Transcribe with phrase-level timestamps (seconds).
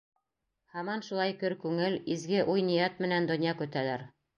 [0.75, 4.13] Һаман шулай көр күңел, изге уй-ниәт менән донъя көтәләр.